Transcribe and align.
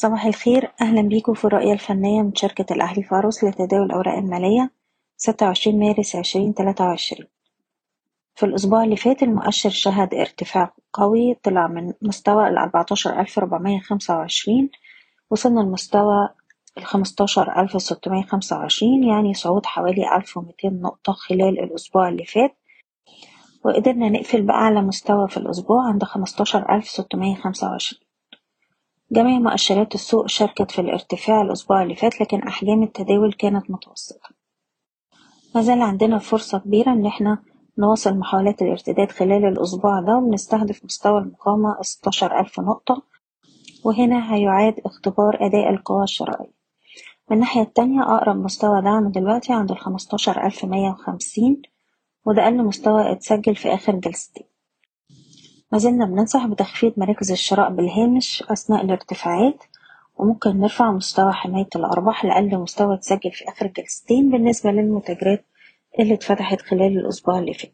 صباح 0.00 0.26
الخير. 0.26 0.72
أهلا 0.80 1.02
بيكم 1.02 1.34
في 1.34 1.44
الرؤية 1.44 1.72
الفنية 1.72 2.22
من 2.22 2.34
شركة 2.34 2.74
الأهلي 2.74 3.02
فاروس 3.02 3.44
لتداول 3.44 3.86
الأوراق 3.86 4.14
المالية 4.14 4.70
26 5.16 5.80
مارس 5.80 6.16
2023 6.16 7.26
في 8.34 8.46
الأسبوع 8.46 8.84
اللي 8.84 8.96
فات 8.96 9.22
المؤشر 9.22 9.70
شهد 9.70 10.14
ارتفاع 10.14 10.74
قوي 10.92 11.34
طلع 11.34 11.66
من 11.66 11.92
مستوى 12.02 12.48
ال 12.48 12.58
14425 12.58 14.70
وصلنا 15.30 15.60
لمستوى 15.60 16.28
ال 16.78 16.84
15625 16.84 19.04
يعني 19.04 19.34
صعود 19.34 19.66
حوالي 19.66 20.16
1200 20.16 20.68
نقطة 20.68 21.12
خلال 21.12 21.58
الأسبوع 21.64 22.08
اللي 22.08 22.24
فات. 22.24 22.56
وقدرنا 23.64 24.08
نقفل 24.08 24.42
بأعلى 24.42 24.82
مستوى 24.82 25.28
في 25.28 25.36
الأسبوع 25.36 25.88
عند 25.88 26.04
15625 26.04 28.09
جميع 29.12 29.38
مؤشرات 29.38 29.94
السوق 29.94 30.26
شاركت 30.26 30.70
في 30.70 30.80
الارتفاع 30.80 31.42
الأسبوع 31.42 31.82
اللي 31.82 31.94
فات 31.94 32.20
لكن 32.20 32.42
أحجام 32.42 32.82
التداول 32.82 33.32
كانت 33.32 33.70
متوسطة. 33.70 34.28
مازال 35.54 35.82
عندنا 35.82 36.18
فرصة 36.18 36.58
كبيرة 36.58 36.92
إن 36.92 37.06
إحنا 37.06 37.42
نواصل 37.78 38.18
محاولات 38.18 38.62
الارتداد 38.62 39.10
خلال 39.10 39.44
الأسبوع 39.44 40.00
ده 40.00 40.16
وبنستهدف 40.16 40.84
مستوى 40.84 41.18
المقاومة 41.18 41.76
ستاشر 41.82 42.40
ألف 42.40 42.60
نقطة 42.60 43.02
وهنا 43.84 44.34
هيعاد 44.34 44.74
اختبار 44.84 45.38
أداء 45.46 45.70
القوى 45.70 46.02
الشرائية. 46.04 46.52
من 47.30 47.36
الناحية 47.36 47.62
التانية 47.62 48.02
أقرب 48.02 48.36
مستوى 48.36 48.82
دعم 48.82 49.08
دلوقتي 49.10 49.52
عند 49.52 49.70
الخمستاشر 49.70 50.46
ألف 50.46 50.64
مية 50.64 50.90
وخمسين 50.90 51.62
وده 52.26 52.42
أقل 52.44 52.64
مستوى 52.64 53.12
اتسجل 53.12 53.56
في 53.56 53.74
آخر 53.74 53.92
جلستين. 53.96 54.49
مازلنا 55.72 56.06
بننصح 56.06 56.46
بتخفيض 56.46 56.92
مراكز 56.96 57.30
الشراء 57.32 57.70
بالهامش 57.70 58.44
أثناء 58.50 58.84
الارتفاعات 58.84 59.64
وممكن 60.16 60.60
نرفع 60.60 60.90
مستوى 60.90 61.32
حماية 61.32 61.68
الأرباح 61.76 62.24
لأقل 62.24 62.58
مستوى 62.58 62.94
اتسجل 62.94 63.30
في 63.32 63.48
آخر 63.48 63.66
جلستين 63.66 64.30
بالنسبة 64.30 64.70
للمتاجرات 64.70 65.44
اللي 66.00 66.14
اتفتحت 66.14 66.60
خلال 66.60 66.98
الأسبوع 66.98 67.38
اللي 67.38 67.54
فات. 67.54 67.72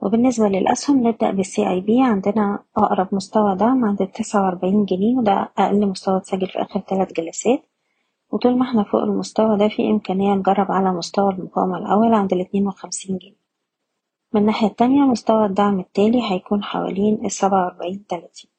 وبالنسبة 0.00 0.48
للأسهم 0.48 1.08
نبدأ 1.08 1.30
بالسي 1.30 1.68
اي 1.70 1.80
بي 1.80 2.02
عندنا 2.02 2.58
أقرب 2.76 3.08
مستوى 3.14 3.56
دعم 3.56 3.84
عند 3.84 4.02
التسعة 4.02 4.44
وأربعين 4.44 4.84
جنيه 4.84 5.16
وده 5.16 5.48
أقل 5.58 5.86
مستوى 5.86 6.16
اتسجل 6.16 6.46
في 6.46 6.62
آخر 6.62 6.80
تلات 6.80 7.12
جلسات. 7.12 7.62
وطول 8.32 8.58
ما 8.58 8.62
إحنا 8.70 8.82
فوق 8.84 9.02
المستوى 9.02 9.58
ده 9.58 9.68
في 9.68 9.90
إمكانية 9.90 10.34
نجرب 10.34 10.72
على 10.72 10.92
مستوى 10.92 11.32
المقاومة 11.32 11.78
الأول 11.78 12.14
عند 12.14 12.32
الاتنين 12.32 12.66
وخمسين 12.66 13.18
جنيه. 13.18 13.39
من 14.34 14.40
الناحية 14.40 14.66
التانية 14.66 15.02
مستوى 15.02 15.46
الدعم 15.46 15.80
التالي 15.80 16.30
هيكون 16.30 16.62
حوالين 16.62 17.24
السبعة 17.26 17.64
وأربعين 17.64 18.06
تلاتين. 18.06 18.50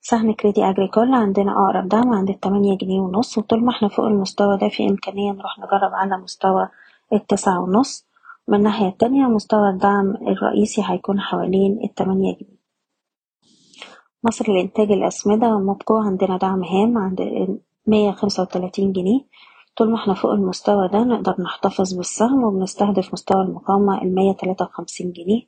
سهم 0.00 0.32
كريدي 0.32 0.64
أجريكول 0.64 1.14
عندنا 1.14 1.52
أقرب 1.52 1.88
دعم 1.88 2.12
عند 2.12 2.30
التمانية 2.30 2.76
جنيه 2.78 3.00
ونص 3.00 3.38
وطول 3.38 3.64
ما 3.64 3.70
إحنا 3.70 3.88
فوق 3.88 4.04
المستوى 4.06 4.58
ده 4.58 4.68
في 4.68 4.88
إمكانية 4.88 5.32
نروح 5.32 5.58
نجرب 5.58 5.94
على 5.94 6.16
مستوى 6.18 6.68
التسعة 7.12 7.60
ونص. 7.60 8.06
من 8.48 8.58
الناحية 8.58 8.88
التانية 8.88 9.26
مستوى 9.26 9.70
الدعم 9.70 10.10
الرئيسي 10.10 10.82
هيكون 10.84 11.20
حوالين 11.20 11.80
التمانية 11.84 12.34
جنيه. 12.36 12.58
مصر 14.24 14.52
لإنتاج 14.52 14.92
الأسمدة 14.92 15.58
موبكو 15.58 15.96
عندنا 15.96 16.36
دعم 16.36 16.64
هام 16.64 16.98
عند 16.98 17.20
مية 17.86 18.10
خمسة 18.10 18.42
وتلاتين 18.42 18.92
جنيه. 18.92 19.20
طول 19.78 19.90
ما 19.90 19.96
إحنا 19.96 20.14
فوق 20.14 20.30
المستوى 20.32 20.88
ده 20.88 20.98
نقدر 20.98 21.34
نحتفظ 21.42 21.94
بالسهم 21.94 22.44
وبنستهدف 22.44 23.12
مستوى 23.12 23.42
المقاومة 23.42 24.02
المية 24.02 24.32
تلاتة 24.32 24.64
وخمسين 24.64 25.12
جنيه. 25.12 25.42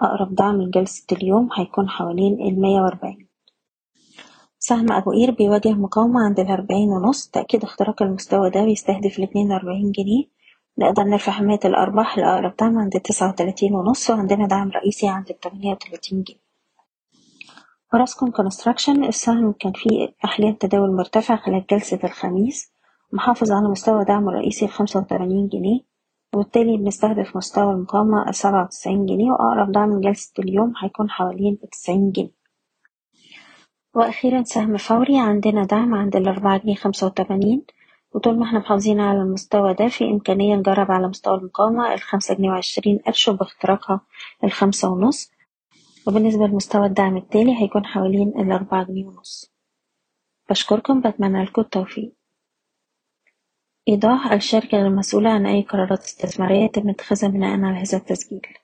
أقرب 0.00 0.34
دعم 0.34 0.62
لجلسة 0.62 1.06
اليوم 1.12 1.48
هيكون 1.54 1.88
حوالين 1.88 2.40
المية 2.40 2.80
وأربعين. 2.80 3.28
سهم 4.58 4.92
أبو 4.92 5.10
قير 5.10 5.30
بيواجه 5.30 5.72
مقاومة 5.72 6.20
عند 6.24 6.40
الأربعين 6.40 6.88
ونص. 6.88 7.28
تأكيد 7.30 7.62
اختراق 7.64 8.02
المستوى 8.02 8.50
ده 8.50 8.64
بيستهدف 8.64 9.18
الاتنين 9.18 9.52
وأربعين 9.52 9.92
جنيه. 9.92 10.24
نقدر 10.78 11.02
نرفع 11.02 11.32
حماية 11.32 11.60
الأرباح 11.64 12.18
لأقرب 12.18 12.56
دعم 12.56 12.78
عند 12.78 12.92
تسعة 12.92 13.28
وتلاتين 13.28 13.74
ونص 13.74 14.10
وعندنا 14.10 14.46
دعم 14.46 14.70
رئيسي 14.70 15.08
عند 15.08 15.30
التمانية 15.30 15.72
وتلاتين 15.72 16.22
جنيه. 16.22 16.40
أوراسكوم 17.94 18.30
كونستراكشن 18.30 19.04
السهم 19.04 19.52
كان 19.52 19.72
فيه 19.72 20.14
أحجام 20.24 20.54
تداول 20.54 20.96
مرتفع 20.96 21.36
خلال 21.36 21.64
جلسة 21.70 21.98
الخميس. 22.04 22.79
محافظ 23.12 23.52
على 23.52 23.68
مستوى 23.68 24.04
دعمه 24.04 24.28
الرئيسي 24.30 24.64
الخمسة 24.64 25.00
وتمانين 25.00 25.48
جنيه 25.48 25.80
وبالتالي 26.34 26.76
بنستهدف 26.76 27.36
مستوى 27.36 27.72
المقاومة 27.72 28.28
السبعة 28.28 28.64
وتسعين 28.64 29.06
جنيه 29.06 29.30
وأقرب 29.30 29.72
دعم 29.72 29.98
لجلسة 29.98 30.32
اليوم 30.38 30.72
هيكون 30.82 31.10
حوالين 31.10 31.58
التسعين 31.64 32.10
جنيه. 32.12 32.30
وأخيرا 33.94 34.42
سهم 34.42 34.76
فوري 34.76 35.18
عندنا 35.20 35.64
دعم 35.64 35.94
عند 35.94 36.16
الأربعة 36.16 36.58
جنيه 36.58 36.74
خمسة 36.74 37.06
وتمانين 37.06 37.62
وطول 38.14 38.38
ما 38.38 38.44
إحنا 38.44 38.58
محافظين 38.58 39.00
على 39.00 39.22
المستوى 39.22 39.74
ده 39.74 39.88
في 39.88 40.04
إمكانية 40.04 40.56
نجرب 40.56 40.90
على 40.90 41.08
مستوى 41.08 41.38
المقاومة 41.38 41.94
الخمسة 41.94 42.34
جنيه 42.34 42.50
وعشرين 42.50 42.98
قرش 42.98 43.28
وباختراقها 43.28 44.00
الخمسة 44.44 44.88
ونص. 44.90 45.30
وبالنسبة 46.06 46.46
لمستوى 46.46 46.86
الدعم 46.86 47.16
التالي 47.16 47.62
هيكون 47.62 47.86
حوالين 47.86 48.28
الأربعة 48.28 48.84
جنيه 48.84 49.04
ونص. 49.06 49.52
بشكركم 50.50 51.00
بتمنى 51.00 51.44
لكم 51.44 51.62
التوفيق. 51.62 52.12
إيضاح 53.90 54.32
الشركة 54.32 54.78
غير 54.78 54.90
مسؤولة 54.90 55.30
عن 55.30 55.46
أي 55.46 55.62
قرارات 55.62 56.04
استثمارية 56.04 56.64
يتم 56.64 56.88
اتخاذها 56.90 57.28
بناء 57.28 57.60
على 57.60 57.78
هذا 57.78 57.98
التسجيل. 57.98 58.59